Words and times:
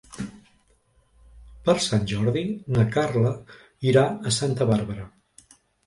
Per 1.67 1.75
Sant 1.89 2.09
Jordi 2.13 2.45
na 2.79 2.89
Carla 2.99 3.37
irà 3.93 4.11
a 4.33 4.37
Santa 4.43 4.73
Bàrbara. 4.75 5.11